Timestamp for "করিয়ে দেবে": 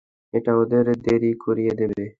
1.43-2.03